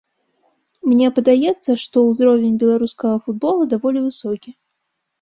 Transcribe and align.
Мне 0.93 1.07
падаецца, 1.19 1.71
што 1.85 1.97
ўзровень 2.09 2.59
беларускага 2.65 3.23
футбола 3.29 3.63
даволі 3.79 3.99
высокі. 4.11 4.61